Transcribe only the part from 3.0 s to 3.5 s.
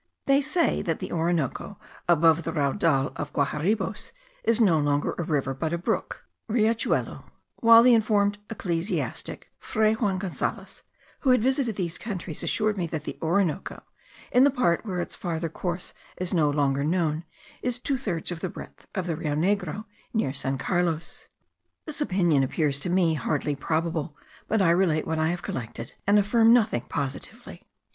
of the